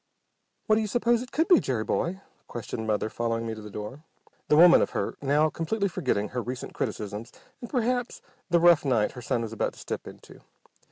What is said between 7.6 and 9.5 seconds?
and, perhaps, the rough night her son